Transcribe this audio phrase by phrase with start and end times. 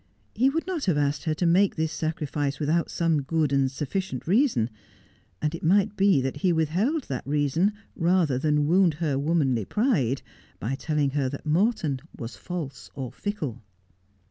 [0.33, 4.25] He would not have asked her to make this sacrifice without some good and sufficient
[4.25, 4.71] reason,
[5.43, 10.23] and it might be that he withheld that reason rather than wound her womanly pride
[10.59, 13.61] by telling her that Morton was false or fickle.